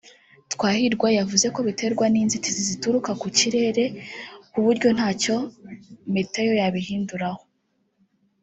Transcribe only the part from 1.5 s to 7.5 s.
ko biterwa n’inzitizi zituruka ku ikirere ku buryo ntacyo Meteo yabuhinduraho